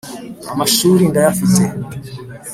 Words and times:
Amashuli 0.51 1.03
ndayafite 1.09 1.63